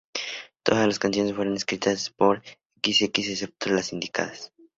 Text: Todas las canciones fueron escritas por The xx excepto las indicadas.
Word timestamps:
Todas 0.63 0.87
las 0.87 0.97
canciones 0.97 1.35
fueron 1.35 1.53
escritas 1.55 2.09
por 2.09 2.41
The 2.81 2.91
xx 2.91 3.29
excepto 3.29 3.69
las 3.69 3.93
indicadas. 3.93 4.51